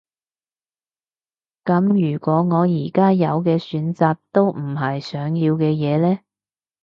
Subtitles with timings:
[1.63, 6.19] 噉如果我而家有嘅選擇都唔係想要嘅嘢呢？